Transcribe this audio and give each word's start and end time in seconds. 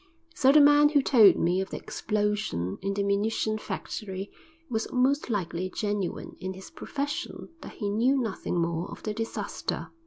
So 0.33 0.51
the 0.51 0.59
man 0.61 0.89
who 0.89 1.03
told 1.03 1.35
me 1.35 1.61
of 1.61 1.69
the 1.69 1.77
explosion 1.77 2.79
in 2.81 2.95
the 2.95 3.03
munition 3.03 3.59
factory 3.59 4.31
was 4.67 4.91
most 4.91 5.29
likely 5.29 5.69
genuine 5.69 6.37
in 6.39 6.53
his 6.53 6.71
profession 6.71 7.49
that 7.61 7.73
he 7.73 7.87
knew 7.87 8.17
nothing 8.17 8.59
more 8.59 8.89
of 8.89 9.03
the 9.03 9.13
disaster. 9.13 9.91